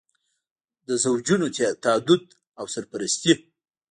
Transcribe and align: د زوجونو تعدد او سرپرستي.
د 0.87 0.89
زوجونو 1.03 1.47
تعدد 1.83 2.23
او 2.59 2.65
سرپرستي. 2.73 3.33